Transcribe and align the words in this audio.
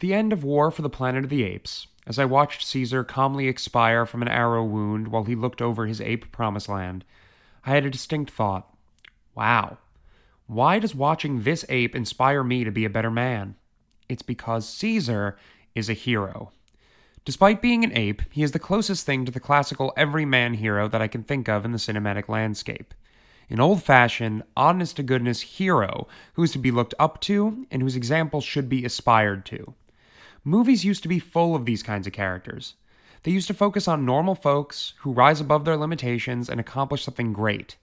The 0.00 0.14
end 0.14 0.32
of 0.32 0.42
War 0.42 0.70
for 0.70 0.80
the 0.80 0.88
Planet 0.88 1.24
of 1.24 1.30
the 1.30 1.44
Apes, 1.44 1.86
as 2.06 2.18
I 2.18 2.24
watched 2.24 2.66
Caesar 2.66 3.04
calmly 3.04 3.48
expire 3.48 4.06
from 4.06 4.22
an 4.22 4.28
arrow 4.28 4.64
wound 4.64 5.08
while 5.08 5.24
he 5.24 5.34
looked 5.34 5.60
over 5.60 5.86
his 5.86 6.00
ape 6.00 6.32
promised 6.32 6.70
land, 6.70 7.04
I 7.66 7.72
had 7.72 7.84
a 7.84 7.90
distinct 7.90 8.30
thought. 8.30 8.74
Wow, 9.34 9.76
why 10.46 10.78
does 10.78 10.94
watching 10.94 11.42
this 11.42 11.66
ape 11.68 11.94
inspire 11.94 12.42
me 12.42 12.64
to 12.64 12.70
be 12.70 12.86
a 12.86 12.90
better 12.90 13.10
man? 13.10 13.56
It's 14.08 14.22
because 14.22 14.66
Caesar 14.66 15.36
is 15.74 15.90
a 15.90 15.92
hero. 15.92 16.50
Despite 17.26 17.60
being 17.60 17.84
an 17.84 17.94
ape, 17.94 18.22
he 18.30 18.42
is 18.42 18.52
the 18.52 18.58
closest 18.58 19.04
thing 19.04 19.26
to 19.26 19.30
the 19.30 19.38
classical 19.38 19.92
everyman 19.98 20.54
hero 20.54 20.88
that 20.88 21.02
I 21.02 21.08
can 21.08 21.24
think 21.24 21.46
of 21.46 21.66
in 21.66 21.72
the 21.72 21.78
cinematic 21.78 22.26
landscape. 22.26 22.94
An 23.50 23.60
old 23.60 23.82
fashioned, 23.82 24.44
honest 24.56 24.96
to 24.96 25.02
goodness 25.02 25.42
hero 25.42 26.08
who 26.32 26.42
is 26.42 26.52
to 26.52 26.58
be 26.58 26.70
looked 26.70 26.94
up 26.98 27.20
to 27.20 27.66
and 27.70 27.82
whose 27.82 27.96
example 27.96 28.40
should 28.40 28.70
be 28.70 28.86
aspired 28.86 29.44
to. 29.44 29.74
Movies 30.44 30.84
used 30.84 31.02
to 31.02 31.08
be 31.08 31.18
full 31.18 31.54
of 31.54 31.66
these 31.66 31.82
kinds 31.82 32.06
of 32.06 32.12
characters. 32.14 32.74
They 33.22 33.30
used 33.30 33.48
to 33.48 33.54
focus 33.54 33.86
on 33.86 34.06
normal 34.06 34.34
folks 34.34 34.94
who 35.00 35.12
rise 35.12 35.40
above 35.40 35.66
their 35.66 35.76
limitations 35.76 36.48
and 36.48 36.58
accomplish 36.58 37.04
something 37.04 37.34
great. 37.34 37.76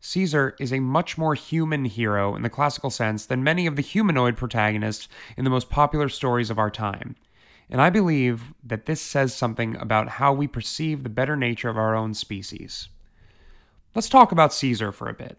Caesar 0.00 0.56
is 0.58 0.72
a 0.72 0.80
much 0.80 1.18
more 1.18 1.34
human 1.34 1.84
hero 1.84 2.34
in 2.34 2.40
the 2.40 2.48
classical 2.48 2.88
sense 2.88 3.26
than 3.26 3.44
many 3.44 3.66
of 3.66 3.76
the 3.76 3.82
humanoid 3.82 4.34
protagonists 4.38 5.08
in 5.36 5.44
the 5.44 5.50
most 5.50 5.68
popular 5.68 6.08
stories 6.08 6.48
of 6.48 6.58
our 6.58 6.70
time. 6.70 7.16
And 7.68 7.82
I 7.82 7.90
believe 7.90 8.54
that 8.64 8.86
this 8.86 9.02
says 9.02 9.34
something 9.34 9.76
about 9.76 10.08
how 10.08 10.32
we 10.32 10.48
perceive 10.48 11.02
the 11.02 11.10
better 11.10 11.36
nature 11.36 11.68
of 11.68 11.76
our 11.76 11.94
own 11.94 12.14
species. 12.14 12.88
Let's 13.94 14.08
talk 14.08 14.32
about 14.32 14.54
Caesar 14.54 14.90
for 14.90 15.08
a 15.08 15.14
bit. 15.14 15.36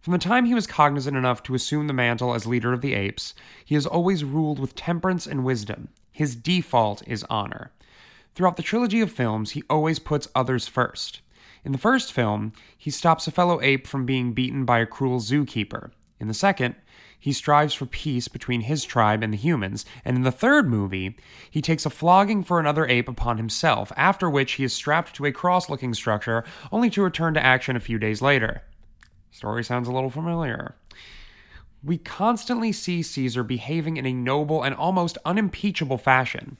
From 0.00 0.12
the 0.12 0.18
time 0.18 0.46
he 0.46 0.54
was 0.54 0.66
cognizant 0.66 1.14
enough 1.14 1.42
to 1.42 1.54
assume 1.54 1.86
the 1.86 1.92
mantle 1.92 2.32
as 2.32 2.46
leader 2.46 2.72
of 2.72 2.80
the 2.80 2.94
apes, 2.94 3.34
he 3.66 3.74
has 3.74 3.84
always 3.84 4.24
ruled 4.24 4.58
with 4.58 4.74
temperance 4.74 5.26
and 5.26 5.44
wisdom. 5.44 5.88
His 6.10 6.34
default 6.34 7.06
is 7.06 7.24
honor. 7.28 7.70
Throughout 8.34 8.56
the 8.56 8.62
trilogy 8.62 9.02
of 9.02 9.12
films, 9.12 9.50
he 9.50 9.62
always 9.68 9.98
puts 9.98 10.28
others 10.34 10.66
first. 10.66 11.20
In 11.66 11.72
the 11.72 11.78
first 11.78 12.14
film, 12.14 12.54
he 12.78 12.90
stops 12.90 13.26
a 13.26 13.30
fellow 13.30 13.60
ape 13.60 13.86
from 13.86 14.06
being 14.06 14.32
beaten 14.32 14.64
by 14.64 14.78
a 14.78 14.86
cruel 14.86 15.20
zookeeper. 15.20 15.90
In 16.18 16.28
the 16.28 16.34
second, 16.34 16.76
he 17.18 17.34
strives 17.34 17.74
for 17.74 17.84
peace 17.84 18.26
between 18.26 18.62
his 18.62 18.86
tribe 18.86 19.22
and 19.22 19.34
the 19.34 19.38
humans, 19.38 19.84
and 20.02 20.16
in 20.16 20.22
the 20.22 20.32
third 20.32 20.66
movie, 20.66 21.18
he 21.50 21.60
takes 21.60 21.84
a 21.84 21.90
flogging 21.90 22.42
for 22.42 22.58
another 22.58 22.86
ape 22.86 23.08
upon 23.08 23.36
himself, 23.36 23.92
after 23.98 24.30
which 24.30 24.52
he 24.52 24.64
is 24.64 24.72
strapped 24.72 25.14
to 25.16 25.26
a 25.26 25.32
cross 25.32 25.68
looking 25.68 25.92
structure, 25.92 26.42
only 26.72 26.88
to 26.88 27.02
return 27.02 27.34
to 27.34 27.44
action 27.44 27.76
a 27.76 27.80
few 27.80 27.98
days 27.98 28.22
later. 28.22 28.62
Story 29.30 29.64
sounds 29.64 29.88
a 29.88 29.92
little 29.92 30.10
familiar. 30.10 30.74
We 31.82 31.98
constantly 31.98 32.72
see 32.72 33.02
Caesar 33.02 33.42
behaving 33.42 33.96
in 33.96 34.06
a 34.06 34.12
noble 34.12 34.62
and 34.62 34.74
almost 34.74 35.18
unimpeachable 35.24 35.98
fashion. 35.98 36.56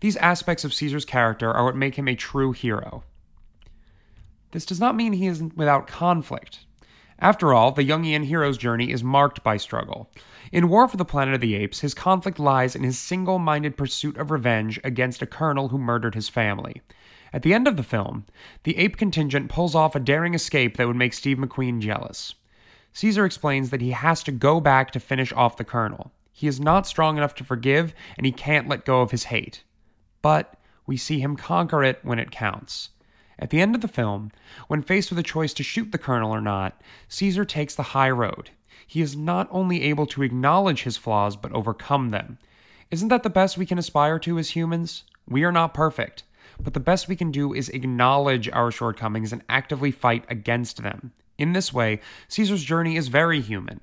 These 0.00 0.16
aspects 0.16 0.64
of 0.64 0.72
Caesar's 0.72 1.04
character 1.04 1.52
are 1.52 1.64
what 1.64 1.76
make 1.76 1.96
him 1.96 2.08
a 2.08 2.14
true 2.14 2.52
hero. 2.52 3.04
This 4.52 4.64
does 4.64 4.80
not 4.80 4.96
mean 4.96 5.12
he 5.12 5.26
is 5.26 5.42
without 5.42 5.86
conflict. 5.86 6.60
After 7.18 7.54
all, 7.54 7.70
the 7.70 7.88
Jungian 7.88 8.24
hero's 8.24 8.58
journey 8.58 8.90
is 8.90 9.04
marked 9.04 9.44
by 9.44 9.56
struggle. 9.56 10.10
In 10.50 10.68
War 10.68 10.88
for 10.88 10.96
the 10.96 11.04
Planet 11.04 11.34
of 11.34 11.40
the 11.40 11.54
Apes, 11.54 11.80
his 11.80 11.94
conflict 11.94 12.38
lies 12.38 12.74
in 12.74 12.82
his 12.82 12.98
single 12.98 13.38
minded 13.38 13.76
pursuit 13.76 14.16
of 14.16 14.30
revenge 14.30 14.80
against 14.82 15.22
a 15.22 15.26
colonel 15.26 15.68
who 15.68 15.78
murdered 15.78 16.14
his 16.16 16.28
family. 16.28 16.82
At 17.32 17.42
the 17.42 17.54
end 17.54 17.66
of 17.66 17.76
the 17.76 17.82
film, 17.82 18.26
the 18.64 18.76
ape 18.76 18.96
contingent 18.96 19.48
pulls 19.48 19.74
off 19.74 19.94
a 19.94 20.00
daring 20.00 20.34
escape 20.34 20.76
that 20.76 20.86
would 20.86 20.96
make 20.96 21.14
Steve 21.14 21.38
McQueen 21.38 21.80
jealous. 21.80 22.34
Caesar 22.92 23.24
explains 23.24 23.70
that 23.70 23.80
he 23.80 23.92
has 23.92 24.22
to 24.24 24.32
go 24.32 24.60
back 24.60 24.90
to 24.90 25.00
finish 25.00 25.32
off 25.32 25.56
the 25.56 25.64
colonel. 25.64 26.12
He 26.30 26.46
is 26.46 26.60
not 26.60 26.86
strong 26.86 27.16
enough 27.16 27.34
to 27.36 27.44
forgive, 27.44 27.94
and 28.16 28.26
he 28.26 28.32
can't 28.32 28.68
let 28.68 28.84
go 28.84 29.00
of 29.00 29.12
his 29.12 29.24
hate. 29.24 29.64
But 30.20 30.56
we 30.86 30.96
see 30.96 31.20
him 31.20 31.36
conquer 31.36 31.82
it 31.82 32.00
when 32.02 32.18
it 32.18 32.30
counts. 32.30 32.90
At 33.38 33.50
the 33.50 33.60
end 33.60 33.74
of 33.74 33.80
the 33.80 33.88
film, 33.88 34.30
when 34.68 34.82
faced 34.82 35.10
with 35.10 35.18
a 35.18 35.22
choice 35.22 35.54
to 35.54 35.62
shoot 35.62 35.90
the 35.90 35.98
colonel 35.98 36.32
or 36.32 36.40
not, 36.40 36.80
Caesar 37.08 37.44
takes 37.44 37.74
the 37.74 37.82
high 37.82 38.10
road. 38.10 38.50
He 38.86 39.00
is 39.00 39.16
not 39.16 39.48
only 39.50 39.82
able 39.84 40.06
to 40.08 40.22
acknowledge 40.22 40.82
his 40.82 40.98
flaws, 40.98 41.34
but 41.34 41.52
overcome 41.52 42.10
them. 42.10 42.38
Isn't 42.90 43.08
that 43.08 43.22
the 43.22 43.30
best 43.30 43.56
we 43.56 43.64
can 43.64 43.78
aspire 43.78 44.18
to 44.18 44.38
as 44.38 44.50
humans? 44.50 45.04
We 45.26 45.44
are 45.44 45.52
not 45.52 45.72
perfect, 45.72 46.24
but 46.60 46.74
the 46.74 46.80
best 46.80 47.08
we 47.08 47.16
can 47.16 47.30
do 47.30 47.52
is 47.52 47.68
acknowledge 47.70 48.48
our 48.50 48.70
shortcomings 48.70 49.32
and 49.32 49.42
actively 49.48 49.90
fight 49.90 50.24
against 50.28 50.82
them. 50.82 51.12
In 51.38 51.52
this 51.52 51.72
way, 51.72 52.00
Caesar's 52.28 52.64
journey 52.64 52.96
is 52.96 53.08
very 53.08 53.40
human. 53.40 53.80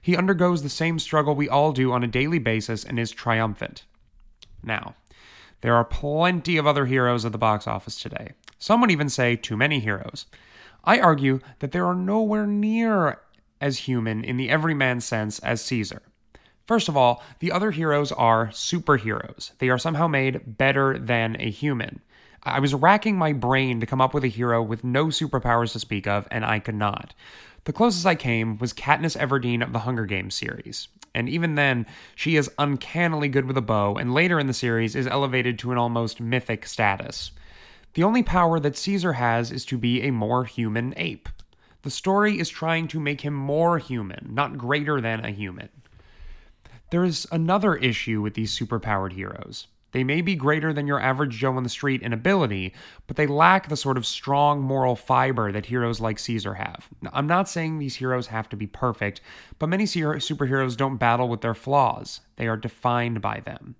He 0.00 0.16
undergoes 0.16 0.62
the 0.62 0.68
same 0.68 0.98
struggle 0.98 1.34
we 1.34 1.48
all 1.48 1.72
do 1.72 1.92
on 1.92 2.02
a 2.02 2.08
daily 2.08 2.38
basis 2.38 2.84
and 2.84 2.98
is 2.98 3.10
triumphant. 3.10 3.84
Now, 4.62 4.94
there 5.60 5.74
are 5.74 5.84
plenty 5.84 6.56
of 6.56 6.66
other 6.66 6.86
heroes 6.86 7.24
at 7.24 7.32
the 7.32 7.38
box 7.38 7.66
office 7.66 8.00
today. 8.00 8.32
Some 8.58 8.80
would 8.80 8.90
even 8.90 9.08
say 9.08 9.36
too 9.36 9.56
many 9.56 9.80
heroes. 9.80 10.26
I 10.84 10.98
argue 10.98 11.40
that 11.60 11.72
there 11.72 11.86
are 11.86 11.94
nowhere 11.94 12.46
near 12.46 13.20
as 13.60 13.78
human 13.78 14.24
in 14.24 14.36
the 14.36 14.50
everyman 14.50 15.00
sense 15.00 15.38
as 15.40 15.60
Caesar. 15.62 16.02
First 16.66 16.88
of 16.88 16.96
all, 16.96 17.22
the 17.38 17.52
other 17.52 17.70
heroes 17.70 18.12
are 18.12 18.48
superheroes. 18.48 19.52
They 19.58 19.68
are 19.68 19.78
somehow 19.78 20.08
made 20.08 20.58
better 20.58 20.98
than 20.98 21.36
a 21.38 21.50
human. 21.50 22.00
I 22.44 22.58
was 22.58 22.74
racking 22.74 23.16
my 23.16 23.32
brain 23.32 23.78
to 23.80 23.86
come 23.86 24.00
up 24.00 24.14
with 24.14 24.24
a 24.24 24.28
hero 24.28 24.62
with 24.62 24.82
no 24.82 25.06
superpowers 25.06 25.72
to 25.72 25.78
speak 25.78 26.08
of, 26.08 26.26
and 26.30 26.44
I 26.44 26.58
could 26.58 26.74
not. 26.74 27.14
The 27.64 27.72
closest 27.72 28.04
I 28.04 28.16
came 28.16 28.58
was 28.58 28.72
Katniss 28.72 29.16
Everdeen 29.16 29.62
of 29.62 29.72
the 29.72 29.78
Hunger 29.80 30.06
Games 30.06 30.34
series. 30.34 30.88
And 31.14 31.28
even 31.28 31.54
then, 31.54 31.86
she 32.16 32.34
is 32.34 32.50
uncannily 32.58 33.28
good 33.28 33.44
with 33.44 33.56
a 33.56 33.62
bow, 33.62 33.94
and 33.94 34.12
later 34.12 34.40
in 34.40 34.48
the 34.48 34.54
series 34.54 34.96
is 34.96 35.06
elevated 35.06 35.56
to 35.60 35.70
an 35.70 35.78
almost 35.78 36.20
mythic 36.20 36.66
status. 36.66 37.30
The 37.94 38.02
only 38.02 38.24
power 38.24 38.58
that 38.58 38.76
Caesar 38.76 39.12
has 39.12 39.52
is 39.52 39.64
to 39.66 39.78
be 39.78 40.02
a 40.02 40.10
more 40.10 40.44
human 40.44 40.94
ape. 40.96 41.28
The 41.82 41.90
story 41.90 42.40
is 42.40 42.48
trying 42.48 42.88
to 42.88 42.98
make 42.98 43.20
him 43.20 43.34
more 43.34 43.78
human, 43.78 44.30
not 44.32 44.58
greater 44.58 45.00
than 45.00 45.24
a 45.24 45.30
human. 45.30 45.68
There 46.90 47.04
is 47.04 47.26
another 47.30 47.76
issue 47.76 48.20
with 48.20 48.34
these 48.34 48.58
superpowered 48.58 49.12
heroes. 49.12 49.68
They 49.92 50.04
may 50.04 50.20
be 50.20 50.34
greater 50.34 50.72
than 50.72 50.86
your 50.86 51.00
average 51.00 51.36
Joe 51.36 51.56
on 51.56 51.62
the 51.62 51.68
street 51.68 52.02
in 52.02 52.12
ability, 52.12 52.74
but 53.06 53.16
they 53.16 53.26
lack 53.26 53.68
the 53.68 53.76
sort 53.76 53.96
of 53.96 54.06
strong 54.06 54.60
moral 54.60 54.96
fiber 54.96 55.52
that 55.52 55.66
heroes 55.66 56.00
like 56.00 56.18
Caesar 56.18 56.54
have. 56.54 56.88
I'm 57.12 57.26
not 57.26 57.48
saying 57.48 57.78
these 57.78 57.96
heroes 57.96 58.26
have 58.28 58.48
to 58.48 58.56
be 58.56 58.66
perfect, 58.66 59.20
but 59.58 59.68
many 59.68 59.84
superheroes 59.84 60.76
don't 60.76 60.96
battle 60.96 61.28
with 61.28 61.42
their 61.42 61.54
flaws, 61.54 62.20
they 62.36 62.48
are 62.48 62.56
defined 62.56 63.20
by 63.20 63.40
them. 63.40 63.76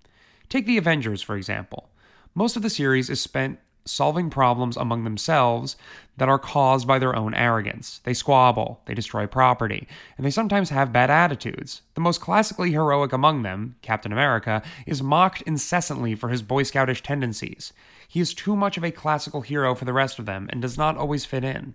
Take 0.49 0.65
the 0.65 0.77
Avengers, 0.77 1.21
for 1.21 1.35
example. 1.35 1.89
Most 2.35 2.55
of 2.55 2.61
the 2.61 2.69
series 2.69 3.09
is 3.09 3.19
spent 3.19 3.59
solving 3.85 4.29
problems 4.29 4.77
among 4.77 5.03
themselves 5.03 5.75
that 6.17 6.29
are 6.29 6.39
caused 6.39 6.87
by 6.87 6.99
their 6.99 7.15
own 7.15 7.33
arrogance. 7.33 7.99
They 8.03 8.13
squabble, 8.13 8.81
they 8.85 8.93
destroy 8.93 9.25
property, 9.27 9.87
and 10.17 10.25
they 10.25 10.31
sometimes 10.31 10.69
have 10.69 10.93
bad 10.93 11.09
attitudes. 11.09 11.81
The 11.95 12.01
most 12.01 12.21
classically 12.21 12.71
heroic 12.71 13.13
among 13.13 13.41
them, 13.41 13.75
Captain 13.81 14.11
America, 14.11 14.61
is 14.85 15.01
mocked 15.01 15.41
incessantly 15.43 16.15
for 16.15 16.29
his 16.29 16.41
Boy 16.41 16.63
Scoutish 16.63 17.01
tendencies. 17.01 17.73
He 18.07 18.19
is 18.19 18.33
too 18.33 18.55
much 18.55 18.77
of 18.77 18.83
a 18.83 18.91
classical 18.91 19.41
hero 19.41 19.73
for 19.75 19.85
the 19.85 19.93
rest 19.93 20.19
of 20.19 20.25
them 20.25 20.47
and 20.51 20.61
does 20.61 20.77
not 20.77 20.97
always 20.97 21.25
fit 21.25 21.43
in. 21.43 21.73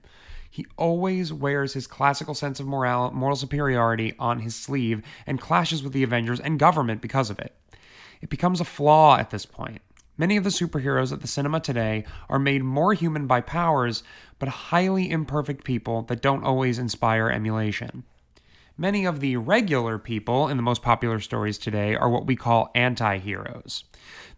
He 0.51 0.67
always 0.77 1.33
wears 1.33 1.75
his 1.75 1.87
classical 1.87 2.35
sense 2.35 2.59
of 2.59 2.67
moral, 2.67 3.11
moral 3.11 3.37
superiority 3.37 4.15
on 4.19 4.41
his 4.41 4.55
sleeve 4.55 5.03
and 5.27 5.41
clashes 5.41 5.83
with 5.83 5.93
the 5.93 6.03
Avengers 6.03 6.41
and 6.41 6.59
government 6.59 7.03
because 7.03 7.29
of 7.29 7.39
it. 7.39 7.55
It 8.21 8.31
becomes 8.31 8.61
a 8.61 8.65
flaw 8.65 9.17
at 9.19 9.31
this 9.31 9.47
point. 9.47 9.83
Many 10.21 10.37
of 10.37 10.43
the 10.43 10.51
superheroes 10.51 11.13
at 11.13 11.21
the 11.21 11.29
cinema 11.29 11.61
today 11.61 12.05
are 12.29 12.41
made 12.41 12.65
more 12.65 12.93
human 12.93 13.29
by 13.29 13.41
powers, 13.41 14.03
but 14.41 14.49
highly 14.49 15.09
imperfect 15.09 15.63
people 15.63 16.03
that 16.03 16.21
don't 16.21 16.43
always 16.43 16.81
inspire 16.81 17.29
emulation. 17.29 18.03
Many 18.77 19.05
of 19.05 19.21
the 19.21 19.37
regular 19.37 19.97
people 19.97 20.49
in 20.49 20.57
the 20.57 20.63
most 20.63 20.83
popular 20.83 21.21
stories 21.21 21.57
today 21.57 21.95
are 21.95 22.09
what 22.09 22.27
we 22.27 22.35
call 22.35 22.73
anti 22.75 23.19
heroes. 23.19 23.85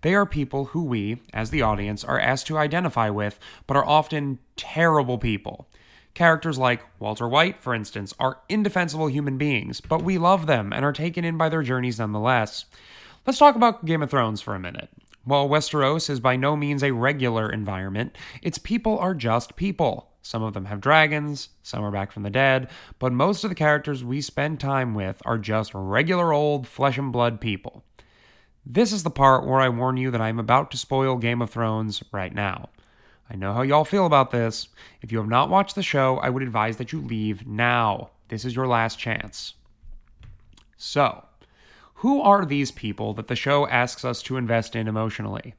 They 0.03 0.15
are 0.15 0.27
people 0.27 0.67
who 0.67 0.85
we, 0.85 1.23
as 1.33 1.49
the 1.49 1.63
audience, 1.63 2.05
are 2.05 2.21
asked 2.21 2.47
to 2.49 2.59
identify 2.59 3.09
with, 3.09 3.39
but 3.67 3.79
are 3.79 3.87
often 3.87 4.39
terrible 4.57 5.17
people. 5.17 5.67
Characters 6.13 6.59
like 6.59 6.85
Walter 6.99 7.27
White, 7.27 7.63
for 7.63 7.75
instance, 7.75 8.13
are 8.19 8.41
indefensible 8.51 9.07
human 9.07 9.39
beings, 9.39 9.81
but 9.81 10.03
we 10.03 10.19
love 10.19 10.47
them 10.47 10.75
and 10.75 10.85
are 10.85 10.93
taken 10.93 11.25
in 11.25 11.39
by 11.39 11.49
their 11.49 11.63
journeys 11.63 11.99
nonetheless. 11.99 12.67
Let's 13.27 13.39
talk 13.39 13.57
about 13.57 13.87
Game 13.87 14.03
of 14.03 14.11
Thrones 14.11 14.43
for 14.43 14.55
a 14.55 14.61
minute. 14.61 14.91
While 15.25 15.49
Westeros 15.49 16.09
is 16.09 16.19
by 16.19 16.37
no 16.37 16.57
means 16.57 16.83
a 16.83 16.93
regular 16.93 17.51
environment, 17.51 18.17
its 18.43 18.59
people 18.59 18.99
are 18.99 19.15
just 19.15 19.57
people. 19.57 20.11
Some 20.23 20.43
of 20.43 20.55
them 20.55 20.65
have 20.67 20.81
dragons, 20.81 21.51
some 21.63 21.85
are 21.85 21.91
back 21.91 22.13
from 22.13 22.23
the 22.23 22.31
dead, 22.31 22.71
but 22.99 23.13
most 23.13 23.45
of 23.45 23.51
the 23.51 23.55
characters 23.55 24.05
we 24.05 24.21
spend 24.21 24.61
time 24.61 24.95
with 24.95 25.21
are 25.25 25.39
just 25.39 25.73
regular 25.75 26.33
old 26.33 26.67
flesh 26.67 26.99
and 26.99 27.13
blood 27.13 27.41
people. 27.41 27.85
This 28.65 28.93
is 28.93 29.03
the 29.03 29.11
part 29.11 29.47
where 29.47 29.61
I 29.61 29.69
warn 29.69 29.97
you 29.97 30.11
that 30.11 30.21
I 30.21 30.29
am 30.29 30.39
about 30.39 30.71
to 30.71 30.77
spoil 30.77 31.17
Game 31.17 31.41
of 31.41 31.51
Thrones 31.51 32.03
right 32.13 32.35
now. 32.35 32.69
I 33.31 33.37
know 33.37 33.55
how 33.55 33.63
y'all 33.63 33.85
feel 33.85 34.07
about 34.07 34.31
this. 34.31 34.69
If 35.03 35.13
you 35.13 35.19
have 35.19 35.29
not 35.29 35.51
watched 35.51 35.75
the 35.75 35.83
show, 35.83 36.19
I 36.19 36.31
would 36.31 36.43
advise 36.43 36.77
that 36.79 36.93
you 36.93 37.01
leave 37.01 37.47
now. 37.47 38.11
This 38.29 38.45
is 38.45 38.55
your 38.55 38.67
last 38.67 38.99
chance. 38.99 39.55
So, 40.77 41.25
Who 42.01 42.23
are 42.23 42.47
these 42.47 42.71
people 42.71 43.13
that 43.13 43.29
the 43.29 43.37
show 43.37 43.67
asks 43.67 44.07
us 44.07 44.23
to 44.23 44.39
invest 44.39 44.75
in 44.75 44.89
emotionally? 44.89 45.53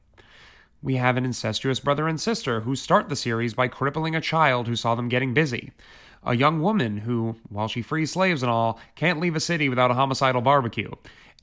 We 0.82 0.96
have 0.96 1.16
an 1.16 1.24
incestuous 1.24 1.78
brother 1.78 2.08
and 2.08 2.20
sister 2.20 2.62
who 2.62 2.74
start 2.74 3.08
the 3.08 3.14
series 3.14 3.54
by 3.54 3.68
crippling 3.68 4.16
a 4.16 4.20
child 4.20 4.66
who 4.66 4.74
saw 4.74 4.96
them 4.96 5.08
getting 5.08 5.34
busy. 5.34 5.70
A 6.24 6.34
young 6.34 6.60
woman 6.60 6.96
who, 6.96 7.36
while 7.48 7.68
she 7.68 7.80
frees 7.80 8.10
slaves 8.10 8.42
and 8.42 8.50
all, 8.50 8.80
can't 8.96 9.20
leave 9.20 9.36
a 9.36 9.40
city 9.40 9.68
without 9.68 9.92
a 9.92 9.94
homicidal 9.94 10.40
barbecue. 10.42 10.90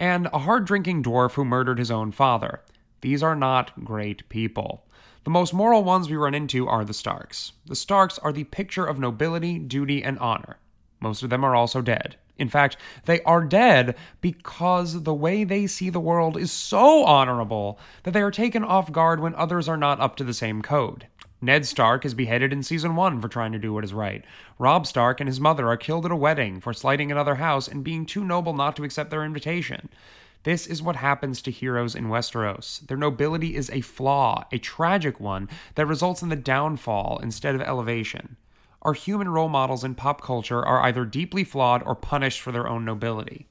And 0.01 0.28
a 0.34 0.40
hard 0.40 0.66
drinking 0.66 1.04
dwarf 1.04 1.36
who 1.36 1.46
murdered 1.46 1.80
his 1.80 1.92
own 1.92 2.12
father. 2.12 2.60
These 3.00 3.24
are 3.24 3.38
not 3.38 3.86
great 3.86 4.28
people. 4.28 4.86
The 5.24 5.30
most 5.30 5.54
moral 5.54 5.86
ones 5.86 6.10
we 6.10 6.18
run 6.18 6.36
into 6.36 6.68
are 6.68 6.84
the 6.84 6.94
Starks. 6.94 7.54
The 7.68 7.75
Starks 7.78 8.19
are 8.19 8.34
the 8.34 8.44
picture 8.44 8.86
of 8.86 9.00
nobility, 9.00 9.60
duty, 9.60 10.04
and 10.04 10.19
honor. 10.19 10.57
Most 11.00 11.24
of 11.24 11.30
them 11.30 11.46
are 11.46 11.56
also 11.56 11.81
dead. 11.81 12.18
In 12.39 12.50
fact, 12.50 12.77
they 13.06 13.21
are 13.24 13.44
dead 13.44 13.95
because 14.21 15.03
the 15.03 15.13
way 15.13 15.44
they 15.44 15.68
see 15.68 15.89
the 15.89 16.00
world 16.00 16.38
is 16.38 16.51
so 16.51 17.03
honorable 17.03 17.77
that 18.03 18.12
they 18.12 18.21
are 18.21 18.31
taken 18.31 18.63
off 18.63 18.91
guard 18.91 19.19
when 19.19 19.36
others 19.36 19.68
are 19.68 19.77
not 19.77 20.00
up 20.00 20.15
to 20.15 20.24
the 20.24 20.33
same 20.33 20.62
code. 20.62 21.06
Ned 21.41 21.65
Stark 21.65 22.06
is 22.06 22.13
beheaded 22.13 22.51
in 22.51 22.63
season 22.63 22.95
1 22.95 23.21
for 23.21 23.27
trying 23.27 23.51
to 23.51 23.59
do 23.59 23.74
what 23.74 23.83
is 23.83 23.94
right. 23.94 24.25
Robb 24.57 24.88
Stark 24.88 25.19
and 25.19 25.27
his 25.27 25.39
mother 25.39 25.68
are 25.68 25.77
killed 25.77 26.06
at 26.06 26.12
a 26.12 26.15
wedding 26.15 26.59
for 26.59 26.74
slighting 26.74 27.12
another 27.12 27.36
house 27.36 27.68
and 27.68 27.83
being 27.83 28.06
too 28.06 28.25
noble 28.25 28.53
not 28.53 28.75
to 28.75 28.83
accept 28.83 29.09
their 29.09 29.24
invitation. 29.24 29.89
This 30.44 30.65
is 30.68 30.81
what 30.81 30.95
happens 30.95 31.41
to 31.41 31.51
heroes 31.51 31.95
in 31.95 32.06
Westeros. 32.06 32.86
Their 32.88 32.97
nobility 32.97 33.56
is 33.56 33.69
a 33.69 33.81
flaw, 33.81 34.45
a 34.51 34.57
tragic 34.57 35.19
one, 35.19 35.50
that 35.75 35.86
results 35.86 36.21
in 36.21 36.30
the 36.30 36.36
downfall 36.38 37.19
instead 37.21 37.56
of 37.56 37.62
elevation. 37.62 38.38
Our 38.81 38.93
human 38.93 39.29
role 39.29 39.49
models 39.49 39.83
in 39.83 39.95
pop 39.95 40.21
culture 40.21 40.65
are 40.65 40.81
either 40.83 41.03
deeply 41.03 41.43
flawed 41.43 41.83
or 41.85 41.95
punished 41.95 42.41
for 42.41 42.51
their 42.51 42.67
own 42.67 42.85
nobility. 42.85 43.47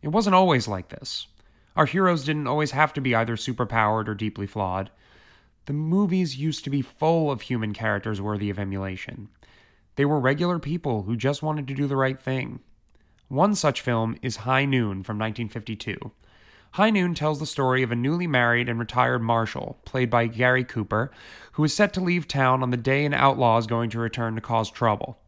It 0.00 0.08
wasn't 0.08 0.36
always 0.36 0.68
like 0.68 0.90
this. 0.90 1.26
Our 1.74 1.86
heroes 1.86 2.24
didn't 2.24 2.46
always 2.46 2.70
have 2.70 2.92
to 2.94 3.00
be 3.00 3.14
either 3.14 3.36
superpowered 3.36 4.08
or 4.08 4.14
deeply 4.14 4.46
flawed. 4.46 4.90
The 5.66 5.72
movies 5.72 6.36
used 6.36 6.64
to 6.64 6.70
be 6.70 6.82
full 6.82 7.30
of 7.30 7.42
human 7.42 7.74
characters 7.74 8.20
worthy 8.20 8.48
of 8.50 8.58
emulation. 8.58 9.28
They 9.96 10.04
were 10.04 10.20
regular 10.20 10.58
people 10.58 11.02
who 11.02 11.16
just 11.16 11.42
wanted 11.42 11.66
to 11.68 11.74
do 11.74 11.86
the 11.86 11.96
right 11.96 12.20
thing. 12.20 12.60
One 13.28 13.54
such 13.54 13.80
film 13.80 14.16
is 14.22 14.36
High 14.36 14.64
Noon 14.64 15.02
from 15.02 15.18
1952. 15.18 16.12
High 16.72 16.90
Noon 16.90 17.14
tells 17.14 17.40
the 17.40 17.46
story 17.46 17.82
of 17.82 17.90
a 17.90 17.96
newly 17.96 18.26
married 18.26 18.68
and 18.68 18.78
retired 18.78 19.20
marshal, 19.20 19.78
played 19.84 20.10
by 20.10 20.26
Gary 20.26 20.64
Cooper, 20.64 21.10
who 21.52 21.64
is 21.64 21.74
set 21.74 21.92
to 21.94 22.00
leave 22.00 22.28
town 22.28 22.62
on 22.62 22.70
the 22.70 22.76
day 22.76 23.04
an 23.04 23.14
outlaw 23.14 23.58
is 23.58 23.66
going 23.66 23.90
to 23.90 23.98
return 23.98 24.34
to 24.34 24.40
cause 24.40 24.70
trouble. 24.70 25.18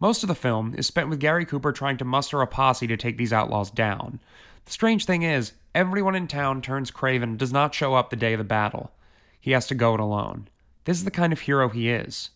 Most 0.00 0.22
of 0.22 0.28
the 0.28 0.34
film 0.34 0.74
is 0.76 0.86
spent 0.86 1.08
with 1.08 1.20
Gary 1.20 1.46
Cooper 1.46 1.72
trying 1.72 1.96
to 1.96 2.04
muster 2.04 2.42
a 2.42 2.46
posse 2.46 2.86
to 2.86 2.96
take 2.96 3.16
these 3.16 3.32
outlaws 3.32 3.70
down. 3.70 4.20
The 4.64 4.72
strange 4.72 5.06
thing 5.06 5.22
is, 5.22 5.52
everyone 5.74 6.14
in 6.14 6.28
town 6.28 6.62
turns 6.62 6.90
craven 6.90 7.30
and 7.30 7.38
does 7.38 7.52
not 7.52 7.74
show 7.74 7.94
up 7.94 8.10
the 8.10 8.16
day 8.16 8.34
of 8.34 8.38
the 8.38 8.44
battle. 8.44 8.92
He 9.40 9.52
has 9.52 9.66
to 9.68 9.74
go 9.74 9.94
it 9.94 10.00
alone. 10.00 10.48
This 10.84 10.98
is 10.98 11.04
the 11.04 11.10
kind 11.10 11.32
of 11.32 11.40
hero 11.40 11.68
he 11.68 11.88
is 11.88 12.30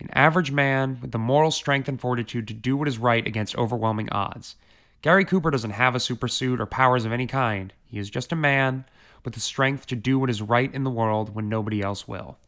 an 0.00 0.10
average 0.12 0.52
man 0.52 0.98
with 1.00 1.10
the 1.10 1.18
moral 1.18 1.50
strength 1.50 1.88
and 1.88 2.00
fortitude 2.00 2.46
to 2.46 2.54
do 2.54 2.76
what 2.76 2.88
is 2.88 2.98
right 2.98 3.26
against 3.26 3.56
overwhelming 3.56 4.08
odds. 4.10 4.54
Gary 5.00 5.24
Cooper 5.24 5.50
doesn't 5.50 5.70
have 5.70 5.94
a 5.94 5.98
supersuit 5.98 6.58
or 6.58 6.66
powers 6.66 7.04
of 7.04 7.12
any 7.12 7.26
kind. 7.26 7.72
He 7.86 7.98
is 7.98 8.10
just 8.10 8.32
a 8.32 8.36
man 8.36 8.84
with 9.24 9.34
the 9.34 9.40
strength 9.40 9.86
to 9.86 9.96
do 9.96 10.18
what 10.18 10.30
is 10.30 10.42
right 10.42 10.72
in 10.72 10.84
the 10.84 10.90
world 10.90 11.34
when 11.34 11.48
nobody 11.48 11.80
else 11.82 12.08
will. 12.08 12.38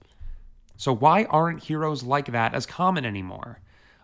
So, 0.77 0.93
why 0.95 1.25
aren't 1.25 1.65
heroes 1.65 2.03
like 2.03 2.33
that 2.33 2.55
as 2.55 2.67
common 2.67 3.05
anymore? 3.05 3.61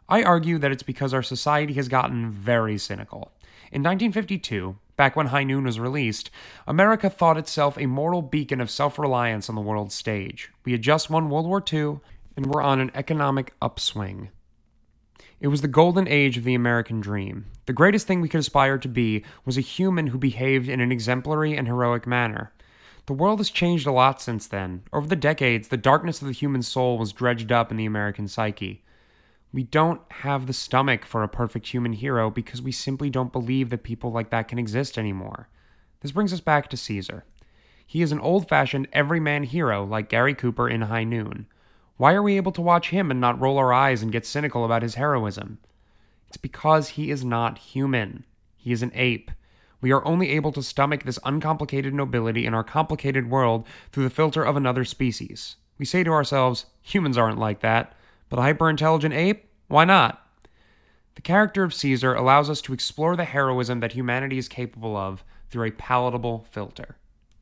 I 0.09 0.23
argue 0.23 0.59
that 0.59 0.71
it's 0.71 0.83
because 0.83 1.13
our 1.13 1.23
society 1.23 1.73
has 1.75 1.89
gotten 1.89 2.31
very 2.31 2.79
cynical. 2.79 3.33
In 3.73 3.83
1952, 3.83 4.77
back 4.97 5.17
when 5.17 5.27
High 5.27 5.45
Noon 5.45 5.65
was 5.65 5.81
released, 5.81 6.31
America 6.67 7.11
thought 7.11 7.39
itself 7.39 7.77
a 7.79 7.87
moral 7.87 8.23
beacon 8.23 8.61
of 8.61 8.71
self 8.71 8.99
reliance 8.99 9.49
on 9.49 9.57
the 9.57 9.61
world 9.61 9.91
stage. 9.91 10.53
We 10.65 10.73
had 10.73 10.83
just 10.83 11.11
won 11.11 11.31
World 11.31 11.47
War 11.47 11.65
II, 11.73 11.99
and 12.37 12.47
were 12.47 12.63
on 12.63 12.81
an 12.81 12.93
economic 12.95 13.55
upswing. 13.61 14.29
It 15.38 15.49
was 15.49 15.61
the 15.61 15.69
golden 15.69 16.09
age 16.09 16.38
of 16.38 16.44
the 16.44 16.55
American 16.55 17.00
dream. 17.00 17.47
The 17.67 17.75
greatest 17.75 18.06
thing 18.06 18.21
we 18.21 18.29
could 18.29 18.41
aspire 18.41 18.79
to 18.79 18.88
be 18.88 19.23
was 19.44 19.59
a 19.59 19.62
human 19.62 20.06
who 20.06 20.19
behaved 20.19 20.69
in 20.69 20.81
an 20.81 20.91
exemplary 20.91 21.55
and 21.55 21.67
heroic 21.67 22.06
manner. 22.06 22.53
The 23.05 23.12
world 23.12 23.38
has 23.38 23.50
changed 23.50 23.87
a 23.87 23.93
lot 23.93 24.23
since 24.23 24.47
then. 24.47 24.83
Over 24.93 25.06
the 25.06 25.15
decades, 25.15 25.69
the 25.69 25.77
darkness 25.77 26.23
of 26.23 26.29
the 26.29 26.33
human 26.33 26.62
soul 26.62 26.99
was 26.99 27.12
dredged 27.12 27.53
up 27.53 27.71
in 27.71 27.77
the 27.77 27.85
American 27.85 28.29
psyche. 28.29 28.83
We 29.53 29.62
don't 29.62 30.00
have 30.11 30.47
the 30.47 30.53
stomach 30.53 31.05
for 31.05 31.23
a 31.23 31.29
perfect 31.29 31.69
human 31.69 31.93
hero 31.93 32.31
because 32.31 32.62
we 32.62 32.73
simply 32.73 33.11
don't 33.11 33.33
believe 33.33 33.71
that 33.71 33.85
people 33.85 34.11
like 34.11 34.31
that 34.31 34.49
can 34.49 34.59
exist 34.59 34.99
anymore. 34.99 35.49
This 36.00 36.12
brings 36.12 36.33
us 36.33 36.41
back 36.41 36.69
to 36.71 36.77
Caesar. 36.77 37.25
He 37.87 38.03
is 38.03 38.11
an 38.11 38.21
old 38.21 38.49
fashioned 38.49 38.88
everyman 38.93 39.44
hero 39.44 39.85
like 39.85 40.09
Gary 40.09 40.35
Cooper 40.35 40.69
in 40.69 40.83
High 40.83 41.05
Noon. 41.05 41.47
Why 41.97 42.13
are 42.13 42.23
we 42.23 42.37
able 42.37 42.53
to 42.53 42.61
watch 42.61 42.91
him 42.91 43.11
and 43.11 43.21
not 43.21 43.41
roll 43.41 43.57
our 43.57 43.73
eyes 43.73 44.03
and 44.03 44.13
get 44.13 44.27
cynical 44.27 44.65
about 44.65 44.83
his 44.83 44.97
heroism? 44.97 45.59
It's 46.29 46.37
because 46.37 46.91
he 46.91 47.11
is 47.11 47.25
not 47.25 47.59
human. 47.59 48.25
He 48.57 48.73
is 48.73 48.83
an 48.83 48.93
ape. 48.95 49.31
We 49.81 49.93
are 49.93 50.05
only 50.05 50.31
able 50.31 50.53
to 50.53 50.63
stomach 50.63 51.05
this 51.05 51.19
uncomplicated 51.25 51.95
nobility 51.95 52.45
in 52.45 52.53
our 52.53 52.65
complicated 52.65 53.31
world 53.31 53.67
through 53.93 54.05
the 54.05 54.11
filter 54.11 54.43
of 54.43 54.57
another 54.57 54.85
species. 54.85 55.57
We 55.79 55.85
say 55.85 56.05
to 56.05 56.11
ourselves, 56.11 56.67
humans 56.83 57.17
aren't 57.17 57.39
like 57.39 57.61
that, 57.61 57.95
but 58.29 58.39
a 58.39 58.43
hyper 58.43 58.69
intelligent 58.69 59.15
ape? 59.15 59.49
Why 59.69 59.85
not? 59.85 60.23
The 61.15 61.23
character 61.23 61.63
of 61.63 61.73
Caesar 61.73 62.15
allows 62.15 62.51
us 62.51 62.61
to 62.63 62.75
explore 62.75 63.17
the 63.17 63.25
heroism 63.25 63.81
that 63.81 63.93
humanity 63.93 64.37
is 64.37 64.49
capable 64.49 64.97
of 64.97 65.25
through 65.49 65.69
a 65.69 65.71
palatable 65.71 66.47
filter. 66.51 66.97